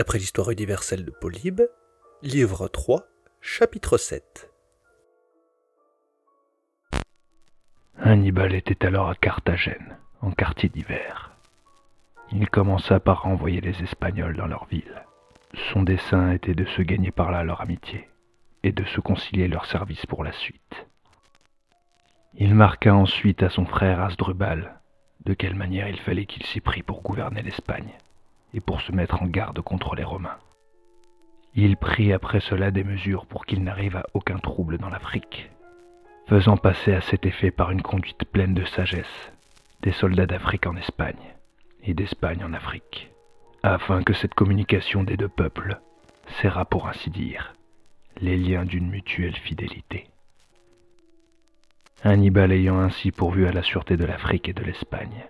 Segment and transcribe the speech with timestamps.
[0.00, 1.60] Après l'histoire universelle de Polybe,
[2.22, 3.04] livre 3,
[3.42, 4.50] chapitre 7.
[7.98, 11.36] Hannibal était alors à Carthagène, en quartier d'hiver.
[12.32, 15.04] Il commença par renvoyer les Espagnols dans leur ville.
[15.70, 18.08] Son dessein était de se gagner par là leur amitié
[18.62, 20.86] et de se concilier leur service pour la suite.
[22.32, 24.80] Il marqua ensuite à son frère Asdrubal
[25.26, 27.92] de quelle manière il fallait qu'il s'y prît pour gouverner l'Espagne
[28.54, 30.38] et pour se mettre en garde contre les Romains.
[31.54, 35.50] Il prit après cela des mesures pour qu'il n'arrive à aucun trouble dans l'Afrique,
[36.26, 39.32] faisant passer à cet effet par une conduite pleine de sagesse
[39.82, 41.34] des soldats d'Afrique en Espagne
[41.82, 43.10] et d'Espagne en Afrique,
[43.62, 45.80] afin que cette communication des deux peuples
[46.40, 47.54] serra pour ainsi dire
[48.20, 50.06] les liens d'une mutuelle fidélité.
[52.04, 55.26] Hannibal ayant ainsi pourvu à la sûreté de l'Afrique et de l'Espagne,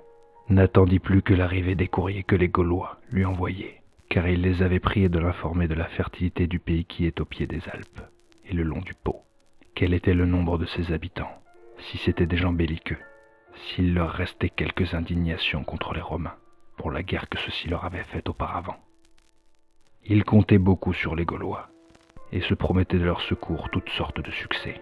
[0.48, 4.80] n'attendit plus que l'arrivée des courriers que les Gaulois lui envoyaient, car il les avait
[4.80, 8.02] priés de l'informer de la fertilité du pays qui est au pied des Alpes
[8.44, 9.22] et le long du Pô,
[9.74, 11.40] quel était le nombre de ses habitants,
[11.78, 12.98] si c'étaient des gens belliqueux,
[13.54, 16.36] s'il leur restait quelques indignations contre les Romains
[16.76, 18.76] pour la guerre que ceux-ci leur avaient faite auparavant?
[20.04, 21.68] Il comptait beaucoup sur les Gaulois
[22.32, 24.80] et se promettait de leur secours toutes sortes de succès.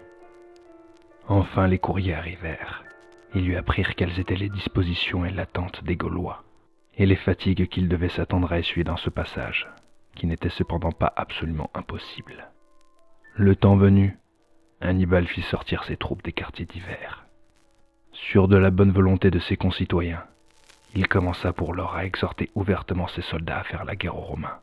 [1.26, 2.84] Enfin les courriers arrivèrent,
[3.34, 6.44] ils lui apprirent quelles étaient les dispositions et l'attente des Gaulois,
[6.96, 9.68] et les fatigues qu'il devait s'attendre à essuyer dans ce passage,
[10.14, 12.48] qui n'était cependant pas absolument impossible.
[13.34, 14.18] Le temps venu,
[14.80, 17.26] Hannibal fit sortir ses troupes des quartiers d'hiver.
[18.12, 20.24] Sûr de la bonne volonté de ses concitoyens,
[20.94, 24.58] il commença pour lors à exhorter ouvertement ses soldats à faire la guerre aux Romains.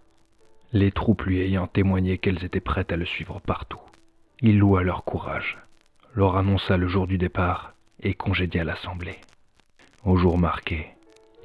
[0.73, 3.79] Les troupes lui ayant témoigné qu'elles étaient prêtes à le suivre partout,
[4.41, 5.57] il loua leur courage,
[6.15, 9.19] leur annonça le jour du départ et congédia l'assemblée.
[10.03, 10.87] Au jour marqué,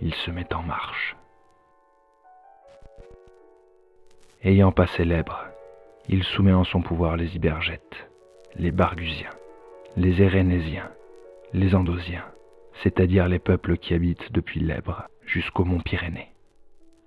[0.01, 1.17] il se met en marche.
[4.43, 5.44] Ayant passé l'Èbre,
[6.09, 8.09] il soumet en son pouvoir les Ibergètes,
[8.56, 9.31] les Bargusiens,
[9.97, 10.91] les Érénésiens,
[11.53, 12.25] les Andosiens,
[12.83, 16.33] c'est-à-dire les peuples qui habitent depuis l'Èbre jusqu'au mont Pyrénées.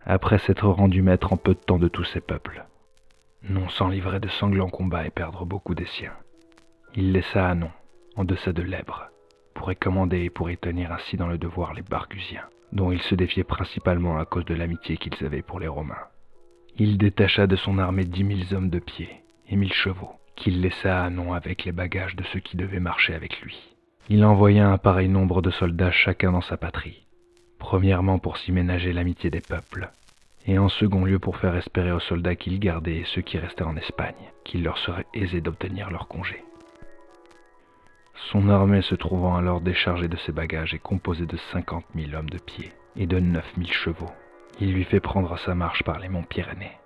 [0.06, 2.66] Après s'être rendu maître en peu de temps de tous ces peuples,
[3.44, 6.14] non sans livrer de sanglants combats et perdre beaucoup des siens,
[6.96, 7.72] il laissa Anon,
[8.16, 9.10] en deçà de l'Èbre,
[9.64, 12.44] pour y commander et pour y tenir ainsi dans le devoir les Bargusiens,
[12.74, 16.10] dont il se défiait principalement à cause de l'amitié qu'ils avaient pour les Romains.
[16.78, 21.00] Il détacha de son armée dix mille hommes de pied et mille chevaux, qu'il laissa
[21.00, 23.58] à Anon avec les bagages de ceux qui devaient marcher avec lui.
[24.10, 27.08] Il envoya un pareil nombre de soldats chacun dans sa patrie,
[27.58, 29.92] premièrement pour s'y ménager l'amitié des peuples,
[30.46, 33.64] et en second lieu pour faire espérer aux soldats qu'il gardait et ceux qui restaient
[33.64, 36.44] en Espagne qu'il leur serait aisé d'obtenir leur congé.
[38.32, 42.30] Son armée se trouvant alors déchargée de ses bagages et composée de cinquante mille hommes
[42.30, 44.12] de pied et de neuf mille chevaux,
[44.60, 46.78] il lui fait prendre sa marche par les monts Pyrénées.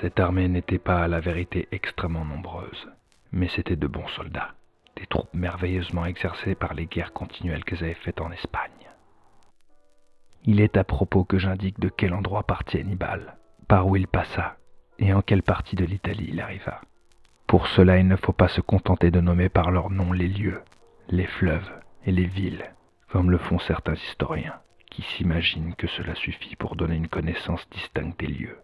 [0.00, 2.88] Cette armée n'était pas à la vérité extrêmement nombreuse,
[3.32, 4.54] mais c'était de bons soldats,
[4.96, 8.70] des troupes merveilleusement exercées par les guerres continuelles qu'elles avaient faites en Espagne.
[10.44, 13.36] Il est à propos que j'indique de quel endroit partit Hannibal,
[13.66, 14.56] par où il passa,
[14.98, 16.80] et en quelle partie de l'Italie il arriva.
[17.48, 20.60] Pour cela, il ne faut pas se contenter de nommer par leur nom les lieux,
[21.08, 21.72] les fleuves
[22.04, 22.74] et les villes,
[23.08, 24.60] comme le font certains historiens,
[24.90, 28.58] qui s'imaginent que cela suffit pour donner une connaissance distincte des lieux.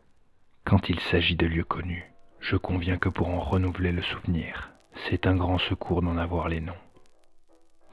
[0.67, 2.05] Quand il s'agit de lieux connus,
[2.41, 4.73] je conviens que pour en renouveler le souvenir,
[5.09, 6.75] c'est un grand secours d'en avoir les noms.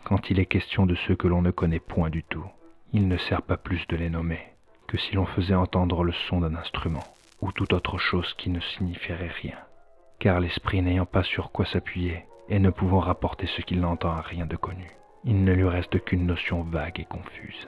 [0.04, 2.46] Quand il est question de ceux que l'on ne connaît point du tout,
[2.92, 4.42] il ne sert pas plus de les nommer
[4.90, 8.60] que si l'on faisait entendre le son d'un instrument ou toute autre chose qui ne
[8.60, 9.56] signifierait rien
[10.22, 14.22] car l'esprit n'ayant pas sur quoi s'appuyer et ne pouvant rapporter ce qu'il n'entend à
[14.22, 14.92] rien de connu,
[15.26, 17.68] il ne lui reste qu'une notion vague et confuse.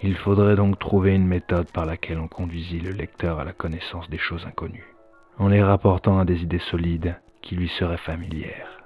[0.00, 4.08] Il faudrait donc trouver une méthode par laquelle on conduisit le lecteur à la connaissance
[4.10, 4.94] des choses inconnues,
[5.38, 8.78] en les rapportant à des idées solides qui lui seraient familières.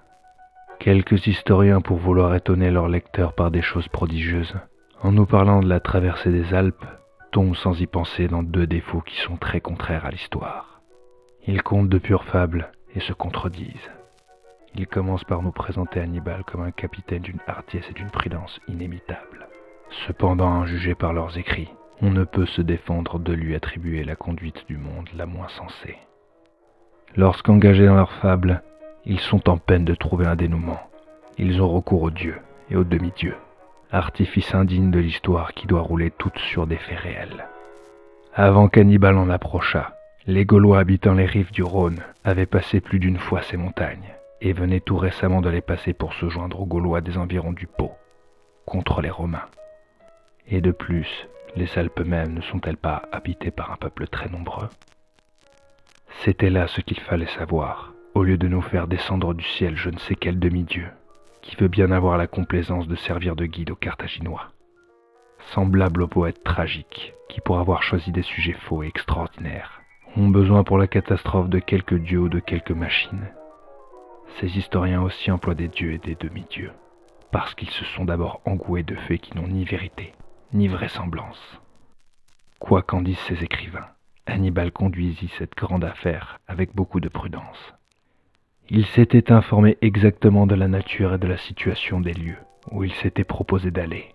[0.78, 4.54] Quelques historiens, pour vouloir étonner leur lecteur par des choses prodigieuses,
[5.02, 6.86] en nous parlant de la traversée des Alpes,
[7.30, 10.80] tombent sans y penser dans deux défauts qui sont très contraires à l'histoire.
[11.46, 13.90] Ils comptent de pures fables et se contredisent.
[14.74, 19.46] Ils commencent par nous présenter Hannibal comme un capitaine d'une hardiesse et d'une prudence inimitables.
[20.06, 21.72] Cependant, jugé par leurs écrits,
[22.02, 25.96] on ne peut se défendre de lui attribuer la conduite du monde la moins sensée.
[27.16, 28.62] Lorsqu'engagés dans leurs fables,
[29.04, 30.80] ils sont en peine de trouver un dénouement.
[31.38, 32.40] Ils ont recours aux dieux
[32.70, 33.36] et aux demi-dieux,
[33.92, 37.46] artifice indigne de l'histoire qui doit rouler toute sur des faits réels.
[38.34, 39.95] Avant qu'Hannibal en approchât,
[40.28, 44.52] les Gaulois habitant les rives du Rhône avaient passé plus d'une fois ces montagnes, et
[44.52, 47.92] venaient tout récemment de les passer pour se joindre aux Gaulois des environs du Pô,
[48.64, 49.46] contre les Romains.
[50.48, 54.68] Et de plus, les Alpes mêmes ne sont-elles pas habitées par un peuple très nombreux?
[56.24, 59.90] C'était là ce qu'il fallait savoir, au lieu de nous faire descendre du ciel je
[59.90, 60.88] ne sais quel demi-dieu,
[61.40, 64.48] qui veut bien avoir la complaisance de servir de guide aux Carthaginois.
[65.54, 69.82] Semblable au poète tragique, qui pour avoir choisi des sujets faux et extraordinaires,
[70.16, 73.28] ont besoin pour la catastrophe de quelques dieux ou de quelques machines.
[74.40, 76.72] Ces historiens aussi emploient des dieux et des demi-dieux,
[77.30, 80.12] parce qu'ils se sont d'abord engoués de faits qui n'ont ni vérité,
[80.52, 81.60] ni vraisemblance.
[82.58, 83.88] Quoi qu'en disent ces écrivains,
[84.26, 87.74] Hannibal conduisit cette grande affaire avec beaucoup de prudence.
[88.68, 92.38] Il s'était informé exactement de la nature et de la situation des lieux
[92.72, 94.06] où il s'était proposé d'aller.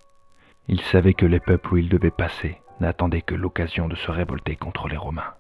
[0.68, 4.56] Il savait que les peuples où il devait passer n'attendaient que l'occasion de se révolter
[4.56, 5.34] contre les Romains.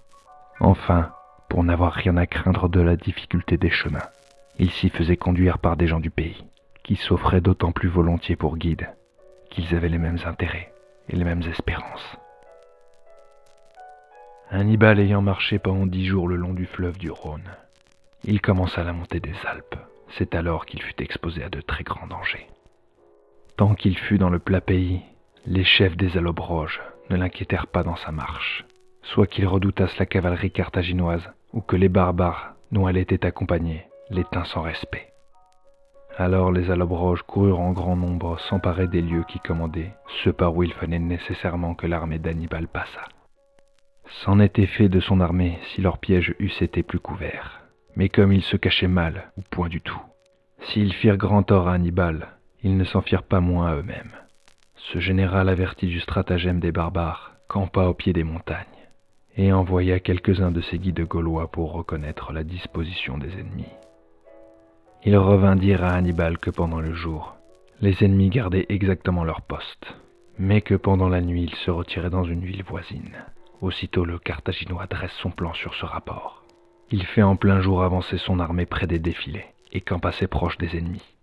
[0.64, 1.12] Enfin,
[1.50, 4.08] pour n'avoir rien à craindre de la difficulté des chemins,
[4.60, 6.46] il s'y faisait conduire par des gens du pays,
[6.84, 8.88] qui s'offraient d'autant plus volontiers pour guide
[9.50, 10.72] qu'ils avaient les mêmes intérêts
[11.10, 12.16] et les mêmes espérances.
[14.52, 17.50] Hannibal ayant marché pendant dix jours le long du fleuve du Rhône,
[18.24, 19.78] il commença la montée des Alpes.
[20.10, 22.48] C'est alors qu'il fut exposé à de très grands dangers.
[23.58, 25.02] Tant qu'il fut dans le plat pays,
[25.48, 28.64] les chefs des Allobroges ne l'inquiétèrent pas dans sa marche,
[29.04, 34.24] soit qu'ils redoutassent la cavalerie carthaginoise, ou que les barbares dont elle était accompagnée les
[34.26, 35.08] tint sans respect.
[36.18, 39.94] Alors les Allobroges coururent en grand nombre s'emparer des lieux qui commandaient,
[40.24, 43.08] ceux par où il fallait nécessairement que l'armée d'Hannibal passât.
[44.24, 47.62] C'en était fait de son armée si leurs pièges eussent été plus couverts.
[47.96, 50.02] Mais comme ils se cachaient mal, ou point du tout,
[50.60, 52.28] s'ils firent grand tort à Hannibal,
[52.64, 54.12] ils ne s'en firent pas moins à eux-mêmes.
[54.76, 58.81] Ce général averti du stratagème des barbares campa au pied des montagnes
[59.38, 63.72] et envoya quelques-uns de ses guides gaulois pour reconnaître la disposition des ennemis.
[65.04, 67.36] Il revint dire à Hannibal que pendant le jour,
[67.82, 69.96] les ennemis gardaient exactement leur poste,
[70.38, 73.26] mais que pendant la nuit ils se retiraient dans une ville voisine.
[73.62, 76.44] Aussitôt le Carthaginois dresse son plan sur ce rapport.
[76.92, 80.58] Il fait en plein jour avancer son armée près des défilés et campe assez proche
[80.58, 81.16] des ennemis.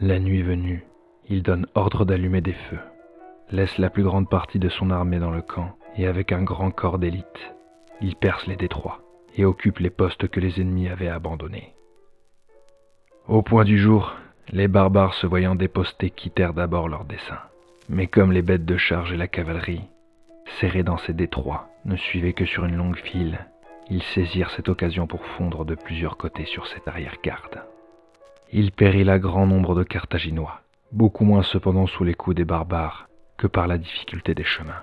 [0.00, 0.84] La nuit venue,
[1.28, 2.80] il donne ordre d'allumer des feux,
[3.50, 6.70] laisse la plus grande partie de son armée dans le camp et avec un grand
[6.70, 7.54] corps d'élite,
[8.00, 9.00] il perce les détroits
[9.36, 11.74] et occupe les postes que les ennemis avaient abandonnés.
[13.28, 14.16] Au point du jour,
[14.52, 17.38] les barbares se voyant dépostés quittèrent d'abord leur dessein.
[17.88, 19.88] Mais comme les bêtes de charge et la cavalerie
[20.60, 23.38] serrés dans ces détroits, ne suivaient que sur une longue file,
[23.90, 27.62] ils saisirent cette occasion pour fondre de plusieurs côtés sur cette arrière-garde.
[28.52, 30.60] Il périt là grand nombre de Carthaginois,
[30.92, 34.82] beaucoup moins cependant sous les coups des barbares que par la difficulté des chemins.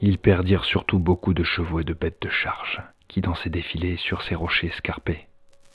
[0.00, 3.96] Ils perdirent surtout beaucoup de chevaux et de bêtes de charge, qui dans ces défilés
[3.96, 5.26] sur ces rochers escarpés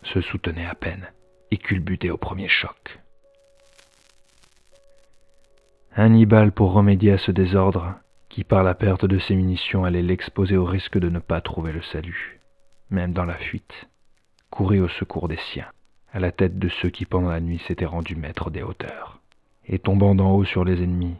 [0.03, 1.12] se soutenaient à peine
[1.51, 3.00] et culbutaient au premier choc.
[5.95, 7.95] Hannibal, pour remédier à ce désordre,
[8.29, 11.74] qui par la perte de ses munitions allait l'exposer au risque de ne pas trouver
[11.74, 12.39] le salut,
[12.89, 13.89] même dans la fuite,
[14.50, 15.67] courait au secours des siens,
[16.13, 19.19] à la tête de ceux qui pendant la nuit s'étaient rendus maîtres des hauteurs.
[19.67, 21.17] Et tombant d'en haut sur les ennemis,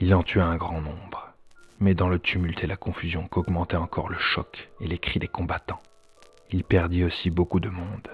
[0.00, 1.33] il en tua un grand nombre,
[1.80, 5.28] mais dans le tumulte et la confusion qu'augmentait encore le choc et les cris des
[5.28, 5.82] combattants,
[6.50, 8.08] il perdit aussi beaucoup de monde.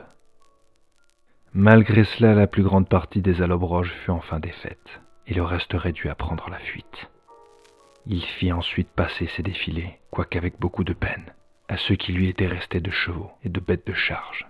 [1.52, 6.08] Malgré cela, la plus grande partie des allobroges fut enfin défaite, et le reste réduit
[6.08, 7.10] à prendre la fuite.
[8.06, 11.34] Il fit ensuite passer ses défilés, quoiqu'avec beaucoup de peine,
[11.68, 14.46] à ceux qui lui étaient restés de chevaux et de bêtes de charge.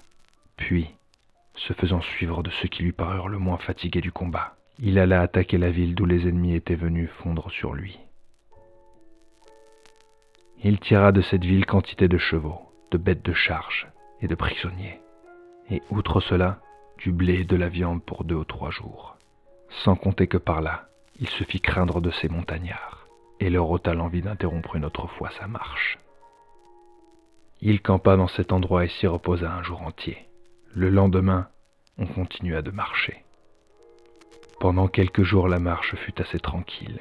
[0.57, 0.95] Puis,
[1.55, 5.21] se faisant suivre de ceux qui lui parurent le moins fatigués du combat, il alla
[5.21, 7.99] attaquer la ville d'où les ennemis étaient venus fondre sur lui.
[10.63, 13.89] Il tira de cette ville quantité de chevaux, de bêtes de charge
[14.21, 15.01] et de prisonniers,
[15.71, 16.61] et outre cela,
[16.99, 19.17] du blé et de la viande pour deux ou trois jours,
[19.85, 20.89] sans compter que par là,
[21.19, 23.07] il se fit craindre de ses montagnards
[23.41, 25.99] et leur ôta l'envie d'interrompre une autre fois sa marche.
[27.63, 30.29] Il campa dans cet endroit et s'y reposa un jour entier.
[30.75, 31.49] Le lendemain,
[31.97, 33.25] on continua de marcher.
[34.61, 37.01] Pendant quelques jours la marche fut assez tranquille.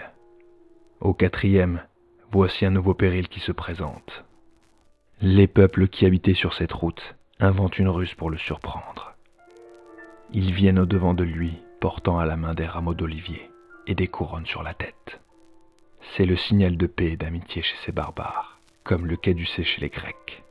[1.01, 1.81] Au quatrième,
[2.31, 4.23] voici un nouveau péril qui se présente.
[5.21, 9.13] Les peuples qui habitaient sur cette route inventent une ruse pour le surprendre.
[10.31, 13.49] Ils viennent au-devant de lui, portant à la main des rameaux d'olivier
[13.87, 15.19] et des couronnes sur la tête.
[16.15, 19.89] C'est le signal de paix et d'amitié chez ces barbares, comme le caducée chez les
[19.89, 20.43] Grecs.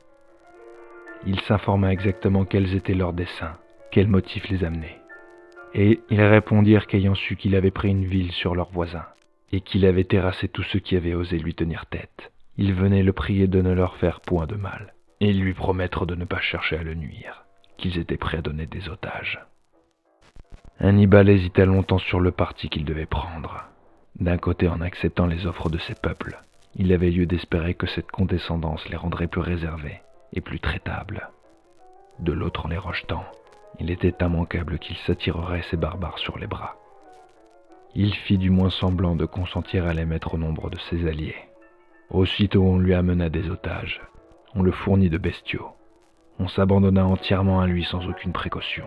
[1.25, 3.57] Il s'informa exactement quels étaient leurs desseins,
[3.91, 4.99] quels motifs les amenaient.
[5.73, 9.05] Et ils répondirent qu'ayant su qu'il avait pris une ville sur leurs voisins,
[9.51, 13.13] et qu'il avait terrassé tous ceux qui avaient osé lui tenir tête, ils venaient le
[13.13, 16.77] prier de ne leur faire point de mal, et lui promettre de ne pas chercher
[16.77, 17.45] à le nuire,
[17.77, 19.39] qu'ils étaient prêts à donner des otages.
[20.79, 23.65] Hannibal hésita longtemps sur le parti qu'il devait prendre.
[24.19, 26.39] D'un côté, en acceptant les offres de ces peuples,
[26.75, 30.01] il avait lieu d'espérer que cette condescendance les rendrait plus réservés,
[30.33, 31.29] et plus traitable.
[32.19, 33.25] De l'autre en les rejetant,
[33.79, 36.75] il était immanquable qu'il s'attirerait ses barbares sur les bras.
[37.95, 41.35] Il fit du moins semblant de consentir à les mettre au nombre de ses alliés.
[42.09, 44.01] Aussitôt on lui amena des otages,
[44.55, 45.69] on le fournit de bestiaux,
[46.39, 48.85] on s'abandonna entièrement à lui sans aucune précaution,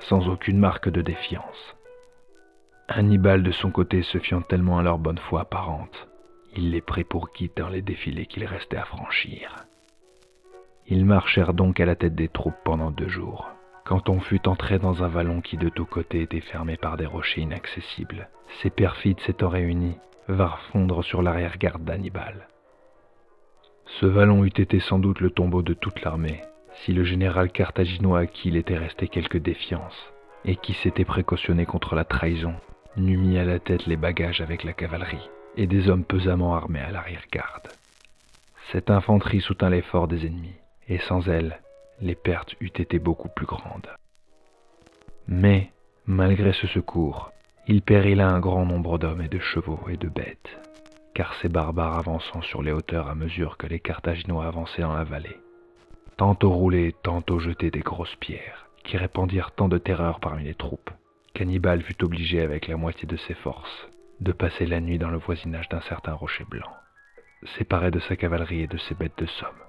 [0.00, 1.76] sans aucune marque de défiance.
[2.88, 6.08] Hannibal de son côté se fiant tellement à leur bonne foi apparente,
[6.56, 9.56] il les prit pour guide dans les défilés qu'il restait à franchir.
[10.86, 13.53] Ils marchèrent donc à la tête des troupes pendant deux jours.
[13.84, 17.04] Quand on fut entré dans un vallon qui de tous côtés était fermé par des
[17.04, 18.30] rochers inaccessibles,
[18.62, 22.48] ces perfides s'étant réunis, vinrent fondre sur l'arrière-garde d'Hannibal.
[24.00, 26.40] Ce vallon eût été sans doute le tombeau de toute l'armée,
[26.82, 30.12] si le général carthaginois à qui il était resté quelque défiance,
[30.46, 32.54] et qui s'était précautionné contre la trahison,
[32.96, 36.80] n'eût mis à la tête les bagages avec la cavalerie, et des hommes pesamment armés
[36.80, 37.68] à l'arrière-garde.
[38.72, 40.56] Cette infanterie soutint l'effort des ennemis,
[40.88, 41.60] et sans elle,
[42.00, 43.90] les pertes eussent été beaucoup plus grandes.
[45.26, 45.72] Mais,
[46.06, 47.32] malgré ce secours,
[47.66, 50.58] il périt là un grand nombre d'hommes et de chevaux et de bêtes,
[51.14, 55.04] car ces barbares avançant sur les hauteurs à mesure que les Carthaginois avançaient dans la
[55.04, 55.38] vallée,
[56.16, 60.90] tantôt roulaient, tantôt jetaient des grosses pierres, qui répandirent tant de terreur parmi les troupes,
[61.32, 63.88] qu'Hannibal fut obligé avec la moitié de ses forces
[64.20, 66.70] de passer la nuit dans le voisinage d'un certain rocher blanc,
[67.58, 69.63] séparé de sa cavalerie et de ses bêtes de somme,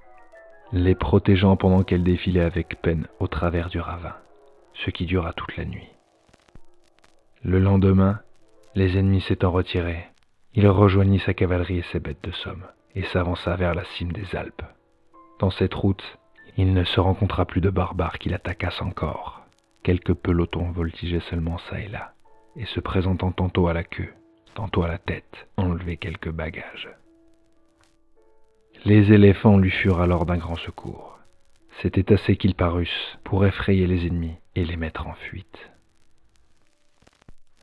[0.72, 4.16] les protégeant pendant qu'elle défilait avec peine au travers du ravin,
[4.74, 5.90] ce qui dura toute la nuit.
[7.44, 8.20] Le lendemain,
[8.74, 10.08] les ennemis s'étant retirés,
[10.54, 14.36] il rejoignit sa cavalerie et ses bêtes de somme, et s'avança vers la cime des
[14.36, 14.64] Alpes.
[15.40, 16.04] Dans cette route,
[16.58, 19.42] il ne se rencontra plus de barbares qui l'attaquassent encore.
[19.84, 22.14] Quelques pelotons voltigeaient seulement çà et là,
[22.56, 24.14] et se présentant tantôt à la queue,
[24.56, 26.90] tantôt à la tête, enlevaient quelques bagages.
[28.86, 31.18] Les éléphants lui furent alors d'un grand secours.
[31.82, 35.72] C'était assez qu'ils parussent pour effrayer les ennemis et les mettre en fuite.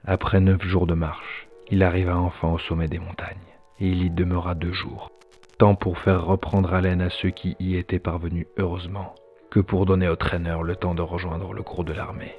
[0.05, 3.38] Après neuf jours de marche, il arriva enfin au sommet des montagnes,
[3.79, 5.12] et il y demeura deux jours,
[5.59, 9.14] tant pour faire reprendre haleine à ceux qui y étaient parvenus heureusement,
[9.49, 12.35] que pour donner aux traîneurs le temps de rejoindre le gros de l'armée.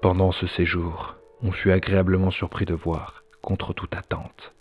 [0.00, 4.54] Pendant ce séjour, on fut agréablement surpris de voir, contre toute attente,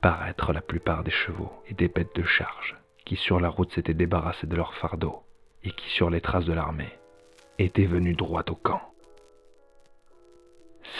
[0.00, 2.76] paraître la plupart des chevaux et des bêtes de charge
[3.06, 5.22] qui sur la route s'étaient débarrassés de leur fardeau
[5.64, 6.92] et qui sur les traces de l'armée
[7.58, 8.82] étaient venus droit au camp.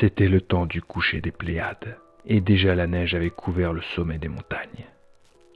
[0.01, 4.19] C'était le temps du coucher des Pléiades, et déjà la neige avait couvert le sommet
[4.19, 4.87] des montagnes.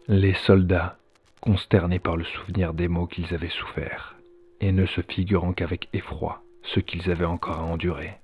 [0.08, 0.98] Les soldats,
[1.40, 4.16] consternés par le souvenir des maux qu'ils avaient soufferts,
[4.60, 8.14] et ne se figurant qu'avec effroi ce qu'ils avaient encore à endurer,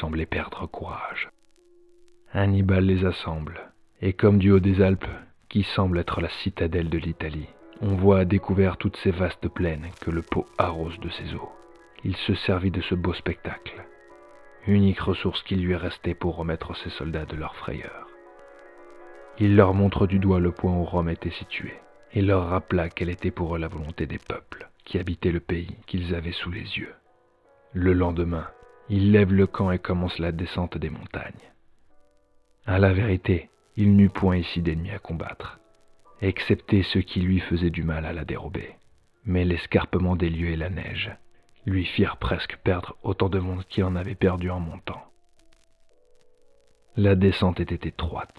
[0.00, 1.30] semblaient perdre courage.
[2.34, 3.71] Hannibal les assemble,
[4.02, 5.06] et comme du haut des Alpes,
[5.48, 7.48] qui semble être la citadelle de l'Italie,
[7.80, 11.52] on voit à découvert toutes ces vastes plaines que le pot arrose de ses eaux.
[12.04, 13.84] Il se servit de ce beau spectacle,
[14.66, 18.08] unique ressource qui lui est restée pour remettre ses soldats de leur frayeur.
[19.38, 21.78] Il leur montre du doigt le point où Rome était située,
[22.12, 25.76] et leur rappela quelle était pour eux la volonté des peuples qui habitaient le pays
[25.86, 26.94] qu'ils avaient sous les yeux.
[27.72, 28.48] Le lendemain,
[28.88, 31.32] il lève le camp et commence la descente des montagnes.
[32.66, 35.60] À la vérité, il n'eut point ici d'ennemis à combattre,
[36.20, 38.76] excepté ceux qui lui faisaient du mal à la dérober.
[39.24, 41.12] Mais l'escarpement des lieux et la neige
[41.64, 45.02] lui firent presque perdre autant de monde qu'il en avait perdu en montant.
[46.96, 48.36] La descente était étroite,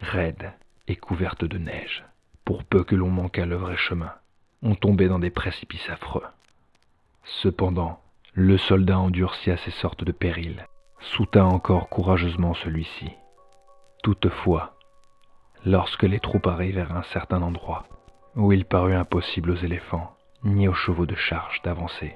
[0.00, 0.52] raide
[0.86, 2.04] et couverte de neige.
[2.44, 4.12] Pour peu que l'on manquât le vrai chemin,
[4.62, 6.24] on tombait dans des précipices affreux.
[7.24, 8.00] Cependant,
[8.34, 10.66] le soldat endurci à ces sortes de périls,
[11.00, 13.10] soutint encore courageusement celui-ci.
[14.02, 14.74] Toutefois,
[15.64, 17.84] lorsque les troupes arrivèrent à un certain endroit,
[18.36, 20.14] où il parut impossible aux éléphants,
[20.44, 22.14] ni aux chevaux de charge d'avancer,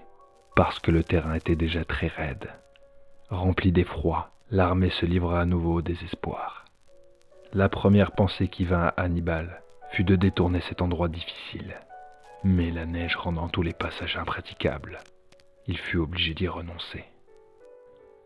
[0.54, 2.50] parce que le terrain était déjà très raide.
[3.30, 6.64] Rempli d'effroi, l'armée se livra à nouveau au désespoir.
[7.52, 9.62] La première pensée qui vint à Hannibal
[9.92, 11.74] fut de détourner cet endroit difficile,
[12.44, 14.98] mais la neige rendant tous les passages impraticables,
[15.66, 17.04] il fut obligé d'y renoncer.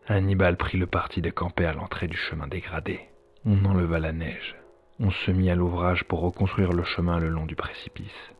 [0.07, 3.01] Hannibal prit le parti de camper à l'entrée du chemin dégradé.
[3.45, 4.55] On enleva la neige.
[4.99, 8.33] On se mit à l'ouvrage pour reconstruire le chemin le long du précipice.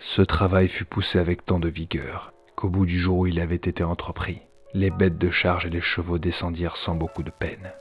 [0.00, 3.56] Ce travail fut poussé avec tant de vigueur qu'au bout du jour où il avait
[3.56, 4.40] été entrepris,
[4.72, 7.72] les bêtes de charge et les chevaux descendirent sans beaucoup de peine.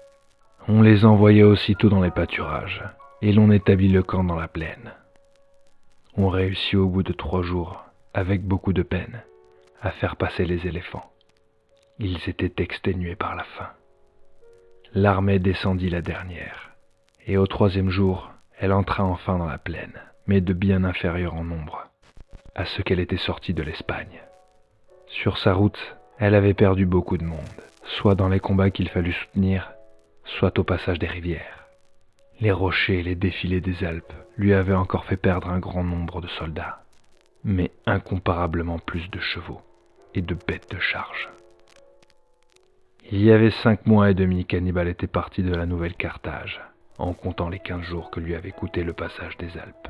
[0.67, 2.83] On les envoya aussitôt dans les pâturages,
[3.21, 4.93] et l'on établit le camp dans la plaine.
[6.15, 7.83] On réussit au bout de trois jours,
[8.13, 9.23] avec beaucoup de peine,
[9.81, 11.11] à faire passer les éléphants.
[11.99, 13.69] Ils étaient exténués par la faim.
[14.95, 16.69] L'armée descendit la dernière,
[17.25, 21.43] et au troisième jour, elle entra enfin dans la plaine, mais de bien inférieure en
[21.43, 21.87] nombre.
[22.55, 24.21] à ce qu'elle était sortie de l'Espagne.
[25.07, 27.39] Sur sa route, elle avait perdu beaucoup de monde,
[27.97, 29.71] soit dans les combats qu'il fallut soutenir,
[30.23, 31.65] soit au passage des rivières.
[32.39, 36.21] Les rochers et les défilés des Alpes lui avaient encore fait perdre un grand nombre
[36.21, 36.83] de soldats,
[37.43, 39.61] mais incomparablement plus de chevaux
[40.13, 41.29] et de bêtes de charge.
[43.15, 46.59] Il y avait cinq mois et demi qu'Hannibal était parti de la nouvelle Carthage,
[46.97, 49.87] en comptant les quinze jours que lui avait coûté le passage des Alpes.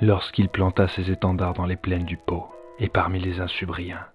[0.00, 2.46] Lorsqu'il planta ses étendards dans les plaines du Pô
[2.78, 4.06] et parmi les Insubriens,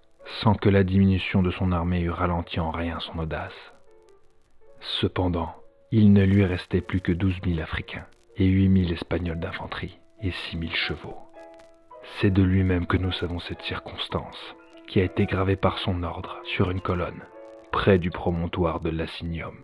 [0.41, 3.73] sans que la diminution de son armée eût ralenti en rien son audace.
[4.79, 5.53] Cependant,
[5.91, 8.05] il ne lui restait plus que douze mille Africains
[8.37, 11.17] et huit mille Espagnols d'infanterie et six mille chevaux.
[12.21, 14.55] C'est de lui-même que nous savons cette circonstance,
[14.87, 17.21] qui a été gravée par son ordre sur une colonne,
[17.73, 19.55] près du promontoire de Lacinium.